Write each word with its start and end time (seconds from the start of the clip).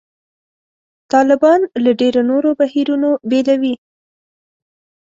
طالبان 1.13 1.59
له 1.83 1.91
ډېرو 1.99 2.21
نورو 2.31 2.49
بهیرونو 2.59 3.09
بېلوي. 3.29 3.75